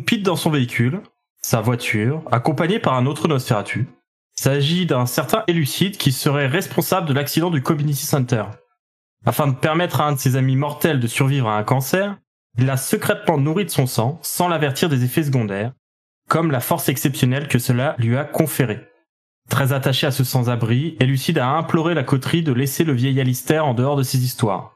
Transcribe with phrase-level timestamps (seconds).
[0.00, 1.00] Pete dans son véhicule,
[1.40, 3.88] sa voiture, accompagné par un autre Nosferatu.
[4.34, 8.44] S'agit d'un certain Elucide qui serait responsable de l'accident du Community Center.
[9.24, 12.18] Afin de permettre à un de ses amis mortels de survivre à un cancer,
[12.56, 15.72] il l'a secrètement nourri de son sang sans l'avertir des effets secondaires,
[16.28, 18.86] comme la force exceptionnelle que cela lui a conférée.
[19.48, 23.66] Très attaché à ce sans-abri, Elucide a imploré la coterie de laisser le vieil Alistair
[23.66, 24.74] en dehors de ses histoires.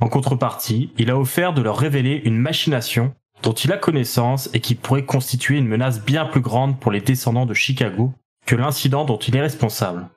[0.00, 4.60] En contrepartie, il a offert de leur révéler une machination dont il a connaissance et
[4.60, 8.12] qui pourrait constituer une menace bien plus grande pour les descendants de Chicago
[8.46, 10.08] que l'incident dont il est responsable.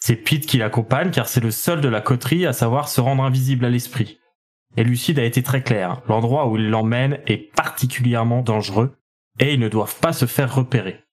[0.00, 3.22] C'est Pete qui l'accompagne car c'est le seul de la coterie à savoir se rendre
[3.22, 4.18] invisible à l'esprit.
[4.76, 8.96] Et Lucide a été très clair, l'endroit où il l'emmène est particulièrement dangereux
[9.40, 11.04] et ils ne doivent pas se faire repérer.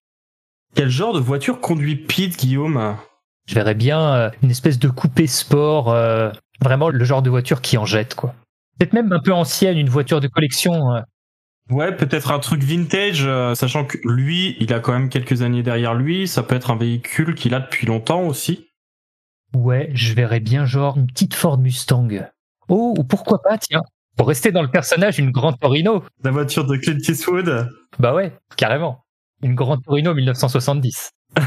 [0.76, 2.98] Quel genre de voiture conduit Pete, Guillaume?
[3.48, 7.62] Je verrais bien euh, une espèce de coupé sport, euh, vraiment le genre de voiture
[7.62, 8.36] qui en jette, quoi.
[8.78, 11.02] Peut-être même un peu ancienne, une voiture de collection.
[11.70, 15.64] Ouais, peut-être un truc vintage, euh, sachant que lui, il a quand même quelques années
[15.64, 18.68] derrière lui, ça peut être un véhicule qu'il a depuis longtemps aussi.
[19.56, 22.10] Ouais, je verrais bien genre une petite Ford Mustang.
[22.70, 23.82] Oh, ou pourquoi pas, tiens.
[24.16, 26.04] Pour rester dans le personnage, une Grande Torino.
[26.24, 27.68] La voiture de Clint Eastwood.
[28.00, 29.04] Bah ouais, carrément.
[29.42, 31.12] Une Grande Torino 1970.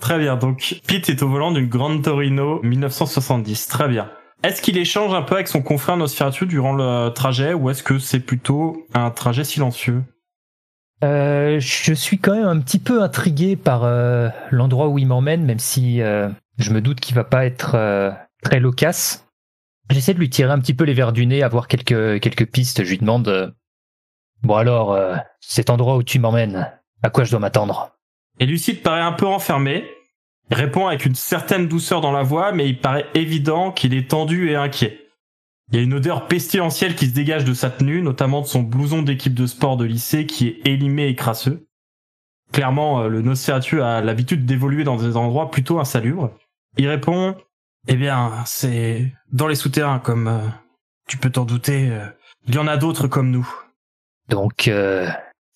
[0.00, 4.10] Très bien, donc Pete est au volant d'une Grande Torino 1970, très bien.
[4.42, 7.98] Est-ce qu'il échange un peu avec son confrère Nosferatu durant le trajet ou est-ce que
[8.00, 10.02] c'est plutôt un trajet silencieux?
[11.04, 15.44] Euh, je suis quand même un petit peu intrigué par euh, l'endroit où il m'emmène,
[15.44, 18.10] même si euh, je me doute qu'il va pas être euh,
[18.42, 19.28] très loquace.
[19.90, 22.84] J'essaie de lui tirer un petit peu les verres du nez, avoir quelques quelques pistes.
[22.84, 23.54] Je lui demande
[24.42, 24.96] bon alors
[25.40, 26.70] cet endroit où tu m'emmènes,
[27.02, 27.90] à quoi je dois m'attendre?
[28.38, 29.84] Et Lucide paraît un peu enfermé.
[30.52, 34.10] Il répond avec une certaine douceur dans la voix, mais il paraît évident qu'il est
[34.10, 35.08] tendu et inquiet.
[35.70, 38.60] Il y a une odeur pestilentielle qui se dégage de sa tenue, notamment de son
[38.60, 41.66] blouson d'équipe de sport de lycée qui est élimé et crasseux.
[42.52, 46.30] Clairement, euh, le Nosferatu a l'habitude d'évoluer dans des endroits plutôt insalubres.
[46.76, 47.34] Il répond
[47.88, 50.46] Eh bien, c'est dans les souterrains, comme euh,
[51.08, 51.88] tu peux t'en douter.
[51.90, 52.06] euh,
[52.46, 53.50] il y en a d'autres comme nous.
[54.28, 54.70] Donc,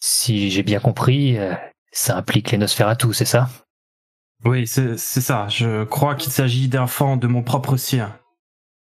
[0.01, 1.37] si j'ai bien compris,
[1.93, 3.49] ça implique les Nosferatu, c'est ça?
[4.47, 5.49] Oui, c'est ça.
[5.49, 8.17] Je crois qu'il s'agit d'enfants de mon propre sien.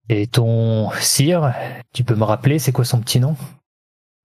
[0.08, 1.52] Et ton sire,
[1.92, 3.36] tu peux me rappeler, c'est quoi son petit nom?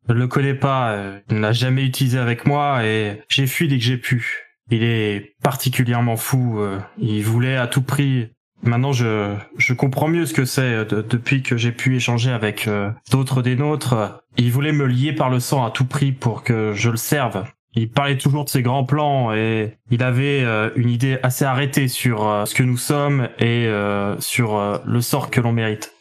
[0.08, 3.68] Je le connais pas, euh, il ne l'a jamais utilisé avec moi et j'ai fui
[3.68, 4.44] dès que j'ai pu.
[4.70, 8.30] Il est particulièrement fou, euh, il voulait à tout prix.
[8.64, 12.32] Maintenant, je, je comprends mieux ce que c'est euh, de- depuis que j'ai pu échanger
[12.32, 14.22] avec euh, d'autres des nôtres.
[14.38, 17.46] Il voulait me lier par le sang à tout prix pour que je le serve.
[17.78, 21.90] Il parlait toujours de ses grands plans et il avait euh, une idée assez arrêtée
[21.90, 25.92] sur euh, ce que nous sommes et euh, sur le sort que l'on mérite.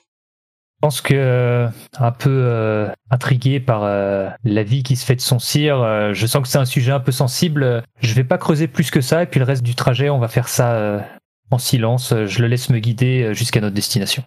[0.76, 1.68] Je pense que
[1.98, 6.48] un peu intrigué par la vie qui se fait de son cire, je sens que
[6.48, 7.82] c'est un sujet un peu sensible.
[8.00, 10.28] Je vais pas creuser plus que ça et puis le reste du trajet, on va
[10.28, 11.02] faire ça
[11.50, 12.12] en silence.
[12.26, 14.24] Je le laisse me guider jusqu'à notre destination.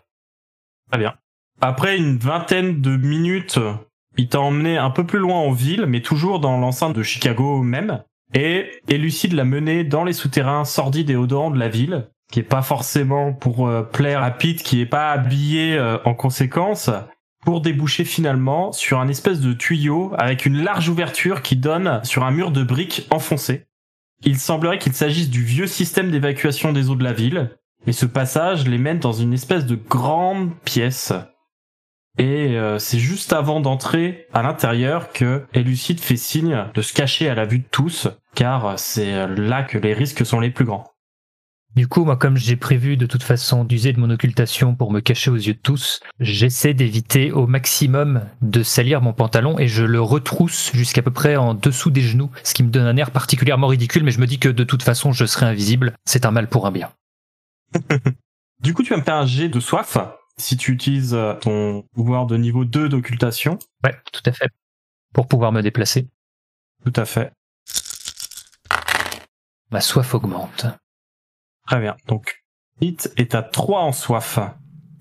[0.89, 1.13] Très bien.
[1.61, 3.59] Après une vingtaine de minutes,
[4.17, 7.61] il t'a emmené un peu plus loin en ville, mais toujours dans l'enceinte de Chicago
[7.61, 8.03] même.
[8.33, 12.43] Et Elucide l'a mené dans les souterrains sordides et odorants de la ville, qui est
[12.43, 16.89] pas forcément pour euh, plaire à Pete, qui est pas habillé euh, en conséquence,
[17.45, 22.25] pour déboucher finalement sur un espèce de tuyau avec une large ouverture qui donne sur
[22.25, 23.67] un mur de briques enfoncé.
[24.23, 27.51] Il semblerait qu'il s'agisse du vieux système d'évacuation des eaux de la ville,
[27.85, 31.13] et ce passage les mène dans une espèce de grande pièce.
[32.17, 37.29] Et euh, c'est juste avant d'entrer à l'intérieur que Elucide fait signe de se cacher
[37.29, 40.91] à la vue de tous, car c'est là que les risques sont les plus grands.
[41.77, 44.99] Du coup, moi, comme j'ai prévu de toute façon d'user de mon occultation pour me
[44.99, 49.83] cacher aux yeux de tous, j'essaie d'éviter au maximum de salir mon pantalon et je
[49.83, 53.11] le retrousse jusqu'à peu près en dessous des genoux, ce qui me donne un air
[53.11, 55.93] particulièrement ridicule, mais je me dis que de toute façon, je serai invisible.
[56.03, 56.89] C'est un mal pour un bien.
[58.59, 59.99] Du coup, tu vas me faire un jet de soif.
[60.39, 63.57] Si tu utilises euh, ton pouvoir de niveau 2 d'occultation.
[63.83, 64.49] Ouais, tout à fait.
[65.13, 66.07] Pour pouvoir me déplacer.
[66.85, 67.31] Tout à fait.
[69.71, 70.65] Ma soif augmente.
[71.67, 71.95] Très bien.
[72.07, 72.43] Donc,
[72.79, 74.39] Pete est à 3 en soif.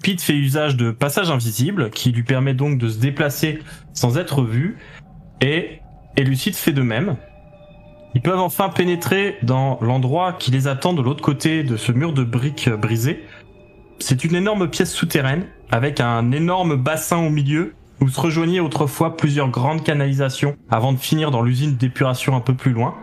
[0.02, 3.60] Pete fait usage de passage invisible, qui lui permet donc de se déplacer
[3.92, 4.78] sans être vu,
[5.40, 5.80] et
[6.16, 7.16] Elucide fait de même.
[8.14, 12.12] Ils peuvent enfin pénétrer dans l'endroit qui les attend de l'autre côté de ce mur
[12.12, 13.24] de briques brisé.
[13.98, 19.16] C'est une énorme pièce souterraine, avec un énorme bassin au milieu, où se rejoignaient autrefois
[19.16, 22.94] plusieurs grandes canalisations, avant de finir dans l'usine d'épuration un peu plus loin.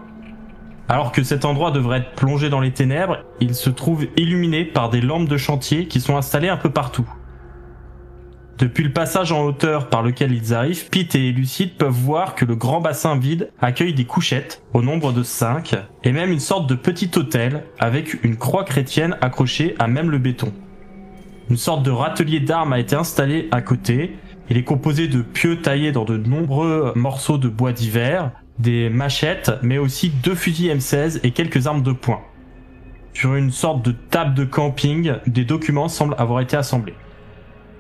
[0.88, 4.90] Alors que cet endroit devrait être plongé dans les ténèbres, il se trouve illuminé par
[4.90, 7.10] des lampes de chantier qui sont installées un peu partout.
[8.60, 12.46] Depuis le passage en hauteur par lequel ils arrivent, Pete et Lucide peuvent voir que
[12.46, 16.70] le grand bassin vide accueille des couchettes, au nombre de 5, et même une sorte
[16.70, 20.54] de petit hôtel avec une croix chrétienne accrochée à même le béton.
[21.50, 24.16] Une sorte de râtelier d'armes a été installé à côté.
[24.50, 29.52] Il est composé de pieux taillés dans de nombreux morceaux de bois divers, des machettes,
[29.62, 32.22] mais aussi deux fusils M16 et quelques armes de poing.
[33.14, 36.96] Sur une sorte de table de camping, des documents semblent avoir été assemblés.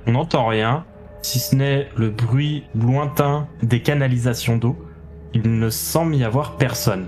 [0.06, 0.86] On n'entend rien,
[1.21, 4.77] si ce n'est le bruit lointain des canalisations d'eau.
[5.33, 7.07] Il ne semble y avoir personne.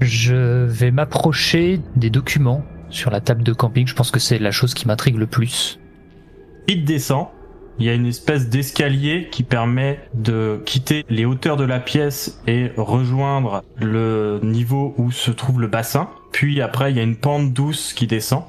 [0.00, 3.86] Je vais m'approcher des documents sur la table de camping.
[3.86, 5.80] Je pense que c'est la chose qui m'intrigue le plus.
[6.68, 7.26] Il descend.
[7.78, 12.40] Il y a une espèce d'escalier qui permet de quitter les hauteurs de la pièce
[12.46, 16.10] et rejoindre le niveau où se trouve le bassin.
[16.32, 18.44] Puis après, il y a une pente douce qui descend.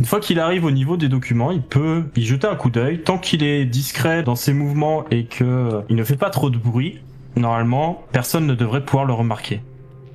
[0.00, 3.02] Une fois qu'il arrive au niveau des documents, il peut y jeter un coup d'œil.
[3.02, 6.58] Tant qu'il est discret dans ses mouvements et que il ne fait pas trop de
[6.58, 6.98] bruit,
[7.36, 9.60] normalement, personne ne devrait pouvoir le remarquer.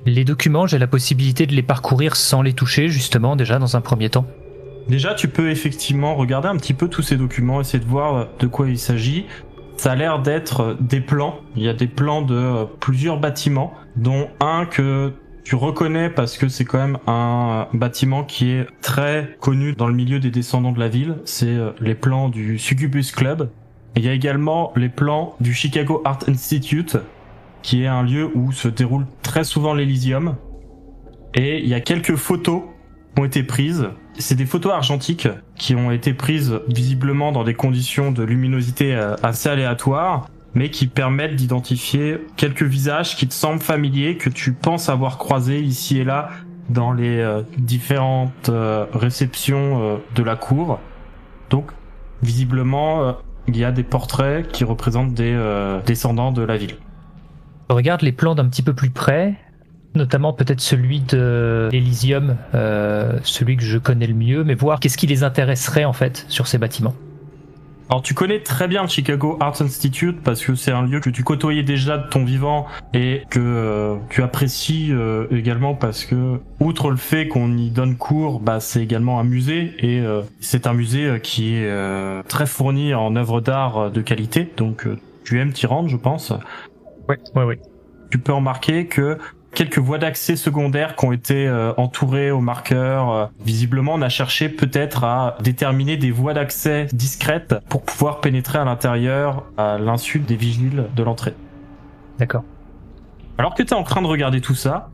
[0.08, 3.82] Les documents, j'ai la possibilité de les parcourir sans les toucher, justement, déjà dans un
[3.82, 4.24] premier temps.
[4.88, 8.46] Déjà, tu peux effectivement regarder un petit peu tous ces documents, essayer de voir de
[8.46, 9.26] quoi il s'agit.
[9.76, 11.40] Ça a l'air d'être des plans.
[11.56, 15.12] Il y a des plans de plusieurs bâtiments, dont un que
[15.44, 19.94] tu reconnais parce que c'est quand même un bâtiment qui est très connu dans le
[19.94, 21.16] milieu des descendants de la ville.
[21.26, 23.50] C'est euh, les plans du Succubus Club.
[23.94, 26.96] il y a également les plans du Chicago Art Institute,
[27.62, 30.36] qui est un lieu où se déroule très souvent l'Elysium.
[31.34, 32.62] Et il y a quelques photos
[33.14, 33.88] qui ont été prises.
[34.18, 39.14] C'est des photos argentiques qui ont été prises visiblement dans des conditions de luminosité euh,
[39.22, 44.88] assez aléatoires mais qui permettent d'identifier quelques visages qui te semblent familiers, que tu penses
[44.88, 46.30] avoir croisés ici et là
[46.70, 50.80] dans les euh, différentes euh, réceptions de la cour.
[51.50, 51.70] Donc,
[52.22, 53.14] visiblement,
[53.46, 55.38] il y a des portraits qui représentent des
[55.86, 56.76] descendants de la ville.
[57.68, 59.34] Regarde les plans d'un petit peu plus près,
[59.94, 62.36] notamment peut-être celui de l'Elysium,
[63.22, 66.46] celui que je connais le mieux, mais voir qu'est-ce qui les intéresserait en fait sur
[66.46, 66.94] ces bâtiments.
[67.90, 71.24] Alors tu connais très bien Chicago Arts Institute parce que c'est un lieu que tu
[71.24, 76.90] côtoyais déjà de ton vivant et que euh, tu apprécies euh, également parce que outre
[76.90, 80.74] le fait qu'on y donne cours, bah c'est également un musée et euh, c'est un
[80.74, 81.68] musée qui est
[82.28, 84.86] très fourni en œuvres d'art de qualité donc
[85.24, 86.34] tu aimes t'y rendre je pense.
[87.08, 87.60] Ouais, ouais, ouais.
[88.10, 89.18] Tu peux remarquer que
[89.54, 93.10] quelques voies d'accès secondaires qui ont été euh, entourées au marqueur.
[93.10, 98.58] Euh, visiblement, on a cherché peut-être à déterminer des voies d'accès discrètes pour pouvoir pénétrer
[98.58, 101.34] à l'intérieur à l'insu des vigiles de l'entrée.
[102.18, 102.44] D'accord.
[103.38, 104.90] Alors que tu es en train de regarder tout ça,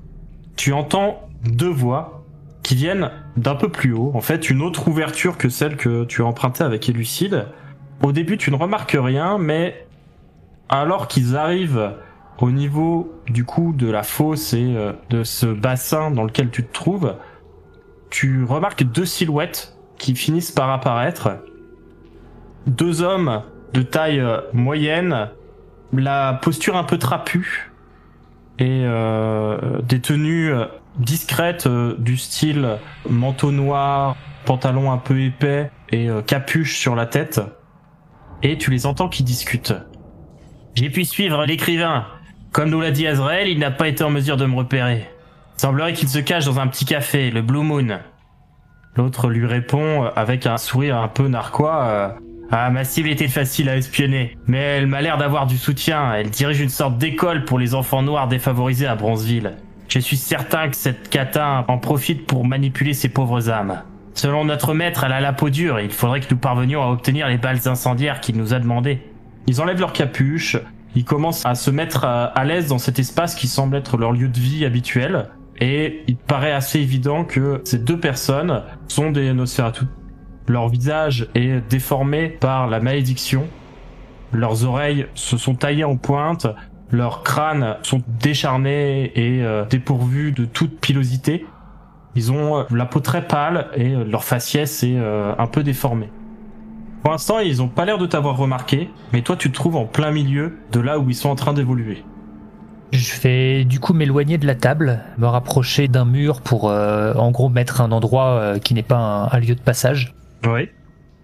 [0.57, 2.25] tu entends deux voix
[2.63, 4.13] qui viennent d'un peu plus haut.
[4.15, 7.47] En fait, une autre ouverture que celle que tu as empruntée avec Elucide.
[8.03, 9.87] Au début, tu ne remarques rien, mais
[10.69, 11.93] alors qu'ils arrivent
[12.39, 16.65] au niveau du coup de la fosse et euh, de ce bassin dans lequel tu
[16.65, 17.17] te trouves,
[18.11, 21.31] tu remarques deux silhouettes qui finissent par apparaître.
[22.67, 25.31] Deux hommes de taille euh, moyenne,
[25.93, 27.71] la posture un peu trapue
[28.59, 30.53] et euh, des tenues
[30.97, 37.41] discrètes du style manteau noir, pantalon un peu épais et capuche sur la tête.
[38.43, 39.75] Et tu les entends qui discutent.
[40.75, 42.07] J'ai pu suivre l'écrivain
[42.55, 45.11] comme nous l'a dit Azrael, il n'a pas été en mesure de me repérer.
[45.57, 47.99] Semblerait qu'il se cache dans un petit café, le Blue Moon.
[48.95, 51.83] L'autre lui répond avec un sourire un peu narquois.
[51.83, 52.09] Euh,
[52.53, 56.15] ah, ma cible était facile à espionner, mais elle m'a l'air d'avoir du soutien.
[56.15, 59.57] Elle dirige une sorte d'école pour les enfants noirs défavorisés à Bronzeville.
[59.89, 63.83] Je suis certain que cette catin en profite pour manipuler ses pauvres âmes.
[64.15, 66.87] Selon notre maître, elle a la peau dure et il faudrait que nous parvenions à
[66.87, 69.01] obtenir les balles incendiaires qu'il nous a demandées.
[69.49, 70.57] Ils enlèvent leur capuche,
[70.95, 74.29] ils commencent à se mettre à, l'aise dans cet espace qui semble être leur lieu
[74.29, 75.31] de vie habituel.
[75.61, 79.85] Et il paraît assez évident que ces deux personnes sont des Nosferatu.
[80.47, 83.47] Leur visage est déformé par la malédiction.
[84.33, 86.47] Leurs oreilles se sont taillées en pointe.
[86.91, 91.47] Leurs crânes sont décharnés et euh, dépourvus de toute pilosité.
[92.15, 96.11] Ils ont euh, la peau très pâle et euh, leur faciès est un peu déformé.
[97.05, 99.85] Pour l'instant, ils ont pas l'air de t'avoir remarqué, mais toi tu te trouves en
[99.85, 102.03] plein milieu de là où ils sont en train d'évoluer.
[102.93, 107.51] Je vais du coup m'éloigner de la table, me rapprocher d'un mur pour en gros
[107.51, 110.15] mettre un endroit qui n'est pas un, lieu de passage.
[110.47, 110.71] Oui.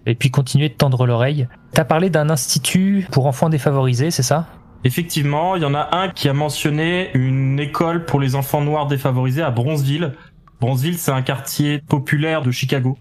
[0.04, 1.48] Et puis continuer de tendre l'oreille.
[1.72, 4.48] T'as parlé d'un institut pour enfants défavorisés, c'est ça?
[4.84, 8.86] Effectivement, il y en a un qui a mentionné une école pour les enfants noirs
[8.86, 10.12] défavorisés à Bronzeville.
[10.60, 12.98] Bronzeville, c'est un quartier populaire de Chicago.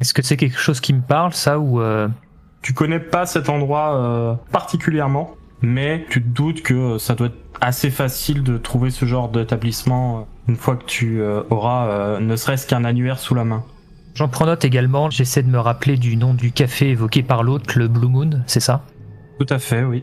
[0.00, 1.80] Est-ce que c'est quelque chose qui me parle, ça, ou...
[1.80, 2.08] Euh...
[2.62, 5.30] Tu connais pas cet endroit euh, particulièrement,
[5.62, 10.18] mais tu te doutes que ça doit être assez facile de trouver ce genre d'établissement
[10.18, 13.64] euh, une fois que tu euh, auras ne serait-ce qu'un annuaire sous la main.
[14.14, 17.78] J'en prends note également, j'essaie de me rappeler du nom du café évoqué par l'autre,
[17.78, 18.82] le Blue Moon, c'est ça?
[19.38, 20.02] Tout à fait, oui.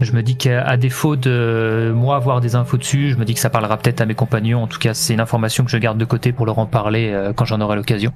[0.00, 3.40] Je me dis qu'à défaut de moi avoir des infos dessus, je me dis que
[3.40, 4.62] ça parlera peut-être à mes compagnons.
[4.62, 7.10] En tout cas, c'est une information que je garde de côté pour leur en parler
[7.12, 8.12] euh, quand j'en aurai l'occasion.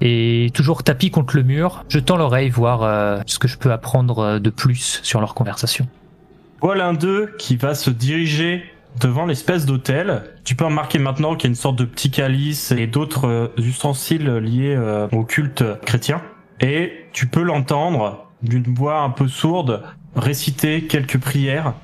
[0.00, 3.72] Et toujours tapis contre le mur, je tends l'oreille voir euh, ce que je peux
[3.72, 5.86] apprendre euh, de plus sur leur conversation.
[6.60, 8.64] Voilà l'un d'eux qui va se diriger
[9.00, 10.22] devant l'espèce d'hôtel.
[10.44, 14.30] Tu peux remarquer maintenant qu'il y a une sorte de petit calice et d'autres ustensiles
[14.36, 14.78] liés
[15.12, 16.22] au culte chrétien.
[16.60, 19.82] Et tu peux l'entendre d'une voix un peu sourde
[20.16, 21.74] réciter quelques prières.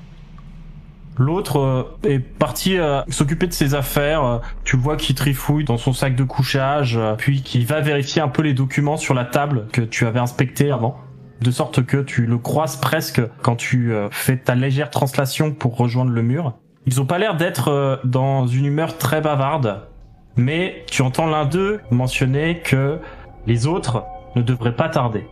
[1.17, 4.23] L'autre euh, est parti euh, s'occuper de ses affaires.
[4.23, 8.27] Euh, tu vois qu'il trifouille dans son sac de couchage, puis qu'il va vérifier un
[8.27, 10.97] peu les documents sur la table que tu avais inspecté avant.
[11.41, 16.11] De sorte que tu le croises presque quand tu fais ta légère translation pour rejoindre
[16.11, 16.53] le mur.
[16.85, 19.87] Ils ont pas l'air d'être dans une humeur très bavarde,
[20.35, 22.99] mais tu entends l'un d'eux mentionner que
[23.47, 24.03] les autres
[24.35, 25.25] ne devraient pas tarder.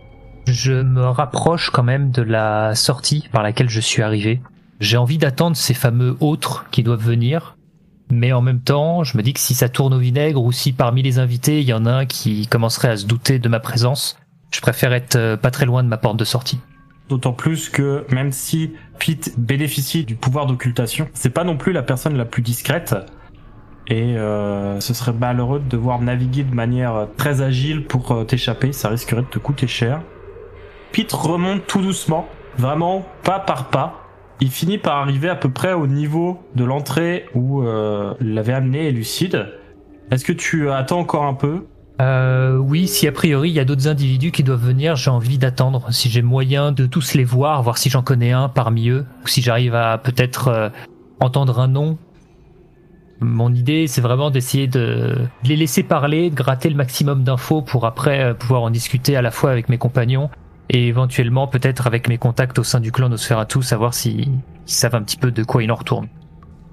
[0.48, 4.42] Je me rapproche quand même de la sortie par laquelle je suis arrivé.
[4.80, 7.58] J'ai envie d'attendre ces fameux autres qui doivent venir,
[8.10, 10.72] mais en même temps, je me dis que si ça tourne au vinaigre ou si
[10.72, 13.60] parmi les invités, il y en a un qui commencerait à se douter de ma
[13.60, 14.18] présence,
[14.52, 16.60] je préfère être euh, pas très loin de ma porte de sortie.
[17.10, 21.84] D'autant plus que même si Pete bénéficie du pouvoir d'occultation, c'est pas non plus la
[21.84, 22.96] personne la plus discrète.
[23.88, 28.72] Et euh, ce serait malheureux de devoir naviguer de manière très agile pour euh, t'échapper,
[28.72, 30.02] ça risquerait de te coûter cher.
[30.94, 33.99] Pete remonte tout doucement, vraiment pas par pas.
[34.42, 38.92] Il finit par arriver à peu près au niveau de l'entrée où euh, l'avait amené
[38.92, 39.48] Lucide.
[40.12, 41.66] Est-ce que tu attends encore un peu?
[42.02, 45.38] Euh, oui, si a priori il y a d'autres individus qui doivent venir, j'ai envie
[45.38, 45.88] d'attendre.
[45.92, 49.28] Si j'ai moyen de tous les voir, voir si j'en connais un parmi eux, ou
[49.28, 50.70] si j'arrive à peut-être euh,
[51.20, 51.98] entendre un nom.
[53.20, 57.86] Mon idée, c'est vraiment d'essayer de les laisser parler, de gratter le maximum d'infos pour
[57.86, 60.30] après euh, pouvoir en discuter à la fois avec mes compagnons
[60.70, 64.30] et éventuellement peut-être avec mes contacts au sein du clan Nosferatu savoir si
[64.66, 66.08] savent un petit peu de quoi il en retourne.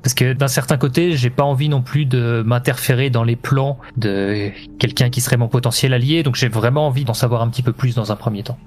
[0.03, 3.79] Parce que d'un certain côté, j'ai pas envie non plus de m'interférer dans les plans
[3.97, 7.63] de quelqu'un qui serait mon potentiel allié, donc j'ai vraiment envie d'en savoir un petit
[7.63, 8.59] peu plus dans un premier temps.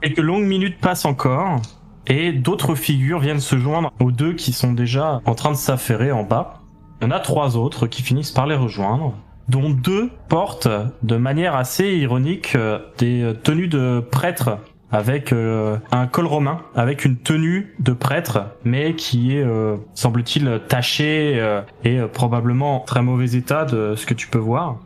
[0.00, 1.60] Quelques longues minutes passent encore,
[2.06, 6.12] et d'autres figures viennent se joindre aux deux qui sont déjà en train de s'affairer
[6.12, 6.62] en bas.
[7.00, 9.14] Il y en a trois autres qui finissent par les rejoindre
[9.48, 10.68] dont deux portent
[11.02, 14.58] de manière assez ironique euh, des tenues de prêtre
[14.90, 20.60] avec euh, un col romain, avec une tenue de prêtre, mais qui est, euh, semble-t-il,
[20.68, 21.42] tachée
[21.84, 24.78] et probablement en très mauvais état de ce que tu peux voir.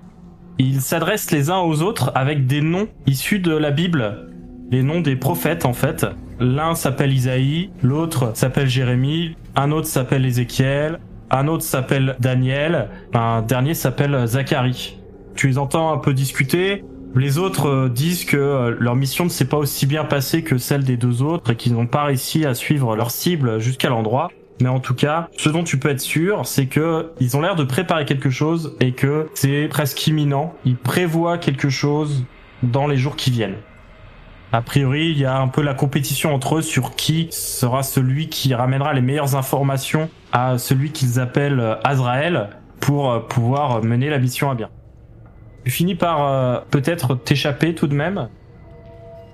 [0.58, 4.28] Ils s'adressent les uns aux autres avec des noms issus de la Bible,
[4.70, 6.06] les noms des prophètes en fait.
[6.38, 10.98] L'un s'appelle Isaïe, l'autre s'appelle Jérémie, un autre s'appelle Ézéchiel,
[11.30, 14.98] un autre s'appelle Daniel, un dernier s'appelle Zachary.
[15.34, 16.84] Tu les entends un peu discuter.
[17.14, 20.58] Les autres euh, disent que euh, leur mission ne s'est pas aussi bien passée que
[20.58, 24.30] celle des deux autres et qu'ils n'ont pas réussi à suivre leur cible jusqu'à l'endroit.
[24.60, 27.56] Mais en tout cas, ce dont tu peux être sûr, c'est que ils ont l'air
[27.56, 30.54] de préparer quelque chose et que c'est presque imminent.
[30.64, 32.24] Ils prévoient quelque chose
[32.62, 33.56] dans les jours qui viennent.
[34.52, 38.28] A priori, il y a un peu la compétition entre eux sur qui sera celui
[38.28, 42.48] qui ramènera les meilleures informations à celui qu'ils appellent euh, Azrael
[42.80, 44.68] pour euh, pouvoir mener la mission à bien.
[45.64, 48.28] Tu finis par euh, peut-être t'échapper tout de même?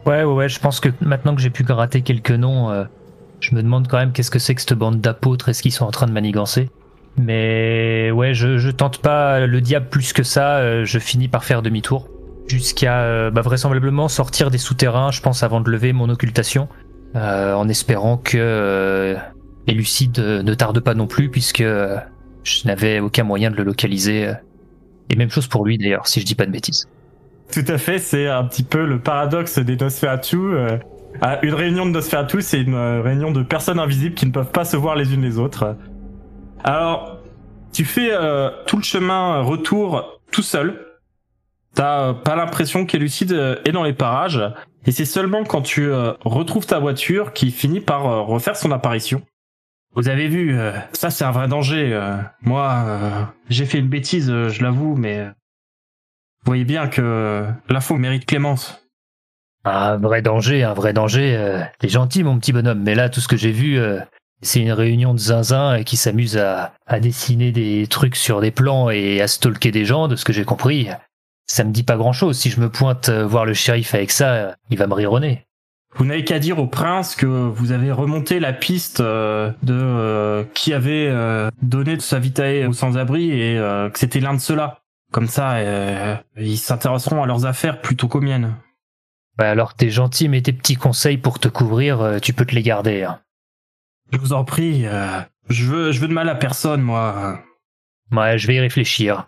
[0.07, 2.87] Ouais, ouais, ouais, je pense que maintenant que j'ai pu gratter quelques noms,
[3.41, 5.85] je me demande quand même qu'est-ce que c'est que cette bande d'apôtres, est-ce qu'ils sont
[5.85, 6.71] en train de manigancer?
[7.17, 11.61] Mais ouais, je, je tente pas le diable plus que ça, je finis par faire
[11.61, 12.09] demi-tour.
[12.47, 16.69] Jusqu'à euh, bah, vraisemblablement sortir des souterrains, je pense, avant de lever mon occultation,
[17.17, 19.17] euh, en espérant que
[19.69, 24.33] euh, Elucide ne tarde pas non plus, puisque je n'avais aucun moyen de le localiser.
[25.11, 26.89] Et même chose pour lui d'ailleurs, si je dis pas de bêtises.
[27.53, 30.37] Tout à fait, c'est un petit peu le paradoxe des Nosferatu.
[30.37, 30.79] Euh,
[31.43, 34.65] une réunion de Nosferatu, c'est une euh, réunion de personnes invisibles qui ne peuvent pas
[34.65, 35.77] se voir les unes les autres.
[36.65, 37.19] Alors,
[37.73, 40.87] tu fais euh, tout le chemin retour tout seul.
[41.75, 44.43] T'as pas l'impression qu'Elucide est dans les parages.
[44.87, 45.91] Et c'est seulement quand tu
[46.25, 49.21] retrouves ta voiture qu'il finit par refaire son apparition.
[49.97, 50.57] Vous avez vu,
[50.93, 51.99] ça c'est un vrai danger.
[52.43, 55.25] moi, j'ai fait une bêtise, je l'avoue, mais
[56.47, 58.87] vous voyez bien que l'info mérite clémence.
[59.65, 61.35] Un vrai danger, un vrai danger.
[61.37, 63.99] Euh, t'es gentil, mon petit bonhomme, mais là, tout ce que j'ai vu, euh,
[64.43, 69.21] c'est une réunion de zinzin qui s'amuse à, dessiner des trucs sur des plans et
[69.21, 70.89] à stalker des gens, de ce que j'ai compris.
[71.49, 72.39] Ça me dit pas grand chose.
[72.39, 75.49] Si je me pointe euh, voir le shérif avec ça, il va me rironner.
[75.97, 81.11] Vous n'avez qu'à dire au prince que vous avez remonté la piste de qui avait
[81.63, 84.83] donné sa vitae aux sans-abri et que c'était l'un de ceux-là.
[85.13, 88.57] Comme ça, euh, ils s'intéresseront à leurs affaires plutôt qu'aux miennes.
[89.39, 92.55] Bah alors t'es gentil, mais tes petits conseils pour te couvrir, euh, tu peux te
[92.55, 93.05] les garder.
[93.05, 93.21] Hein.
[94.13, 97.41] Je vous en prie, euh, je veux, je veux de mal à personne, moi.
[98.13, 99.27] Ouais, je vais y réfléchir.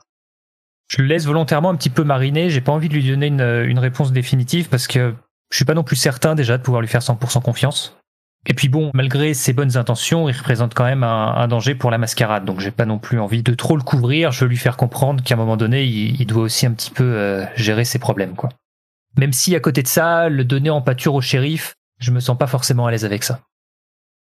[0.88, 2.48] Je le laisse volontairement un petit peu mariner.
[2.48, 5.14] J'ai pas envie de lui donner une, une réponse définitive parce que
[5.50, 7.98] je suis pas non plus certain déjà de pouvoir lui faire 100% confiance.
[8.46, 11.98] Et puis bon, malgré ses bonnes intentions, il représente quand même un, danger pour la
[11.98, 14.30] mascarade, donc j'ai pas non plus envie de trop le couvrir.
[14.32, 17.04] Je veux lui faire comprendre qu'à un moment donné, il, doit aussi un petit peu
[17.04, 18.50] euh, gérer ses problèmes, quoi.
[19.16, 22.38] Même si à côté de ça, le donner en pâture au shérif, je me sens
[22.38, 23.40] pas forcément à l'aise avec ça.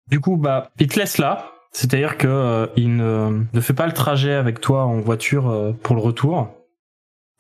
[0.10, 1.52] Du coup, bah, il te laisse là.
[1.72, 5.96] C'est-à-dire que euh, il ne, fait pas le trajet avec toi en voiture euh, pour
[5.96, 6.55] le retour.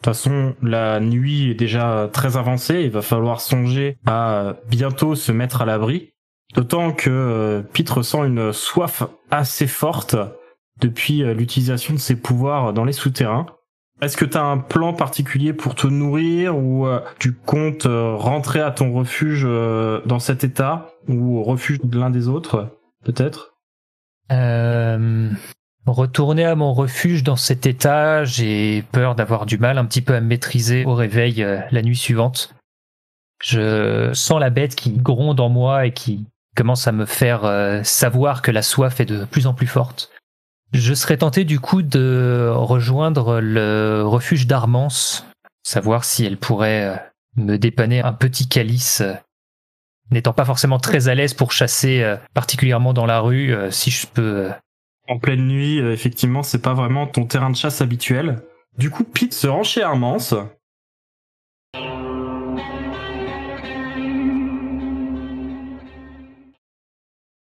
[0.05, 2.81] De toute façon, la nuit est déjà très avancée.
[2.83, 6.13] Il va falloir songer à bientôt se mettre à l'abri.
[6.53, 10.15] D'autant que euh, Pete ressent une soif assez forte
[10.79, 13.47] depuis euh, l'utilisation de ses pouvoirs dans les souterrains.
[14.00, 18.62] Est-ce que tu as un plan particulier pour te nourrir ou euh, tu comptes rentrer
[18.62, 23.55] à ton refuge dans cet état ou au refuge de l'un des autres, peut-être?
[25.85, 30.15] Retourner à mon refuge dans cet état, j'ai peur d'avoir du mal un petit peu
[30.15, 32.55] à me maîtriser au réveil la nuit suivante.
[33.43, 37.83] Je sens la bête qui gronde en moi et qui commence à me faire euh,
[37.83, 40.09] savoir que la soif est de plus en plus forte.
[40.74, 45.25] Je serais tenté du coup de rejoindre le refuge d'Armance,
[45.63, 46.95] savoir si elle pourrait euh,
[47.35, 49.13] me dépanner un petit calice, euh,
[50.11, 54.51] n'étant pas forcément très à l'aise pour chasser, particulièrement dans la rue, si je peux.
[55.07, 58.41] En pleine nuit, effectivement, c'est pas vraiment ton terrain de chasse habituel.
[58.77, 60.33] Du coup, Pete se rend chez Armance